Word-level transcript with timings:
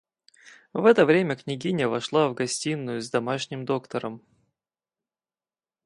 В 0.73 0.87
это 0.87 1.05
время 1.05 1.35
княгиня 1.35 1.87
вошла 1.87 2.27
в 2.27 2.33
гостиную 2.33 3.03
с 3.03 3.11
домашним 3.11 3.65
доктором. 3.65 4.25